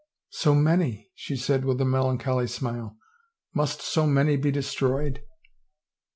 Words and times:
"So 0.31 0.55
many?" 0.55 1.09
she 1.13 1.35
said 1.35 1.63
with 1.63 1.79
a 1.79 1.85
melancholy 1.85 2.47
smile." 2.47 2.97
Must 3.53 3.83
so 3.83 4.07
many 4.07 4.35
be 4.35 4.49
destroyed 4.49 5.21